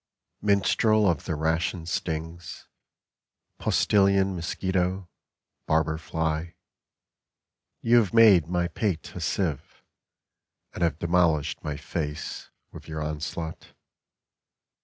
MINSTREL 0.41 1.07
of 1.07 1.25
the 1.25 1.35
rash 1.35 1.75
and 1.75 1.87
stings, 1.87 2.65
Postilion 3.59 4.35
mosquito, 4.35 5.07
barber 5.67 5.99
fly; 5.99 6.55
You 7.83 7.97
have 7.97 8.11
made 8.11 8.47
my 8.47 8.67
pate 8.67 9.15
a 9.15 9.19
sieve, 9.21 9.83
And 10.73 10.81
have 10.81 10.97
demolished 10.97 11.63
my 11.63 11.77
face 11.77 12.49
with 12.71 12.87
your 12.87 13.03
onslaught. 13.03 13.73